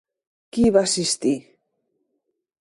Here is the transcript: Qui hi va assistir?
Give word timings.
Qui 0.57 0.63
hi 0.67 0.71
va 0.77 0.83
assistir? 0.89 1.35